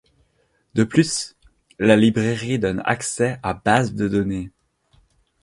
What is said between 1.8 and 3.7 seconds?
librairie donne accès à